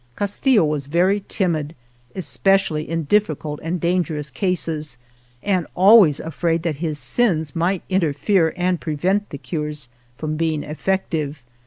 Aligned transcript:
Castillo 0.15 0.65
was 0.65 0.87
very 0.87 1.23
timid, 1.27 1.75
es 2.15 2.35
pecially 2.35 2.87
in 2.87 3.03
difficult 3.03 3.59
and 3.61 3.79
dangerous 3.79 4.31
cases, 4.31 4.97
and 5.43 5.67
always 5.75 6.19
afraid 6.19 6.63
that 6.63 6.77
his 6.77 6.97
sins 6.97 7.55
might 7.55 7.83
interfere 7.87 8.51
and 8.57 8.81
prevent 8.81 9.29
the 9.29 9.37
cures 9.37 9.89
from 10.17 10.37
being 10.37 10.63
effective. 10.63 11.43